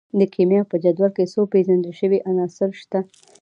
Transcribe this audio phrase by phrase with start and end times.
[0.19, 2.99] د کیمیا په جدول کې څو پیژندل شوي عناصر شته.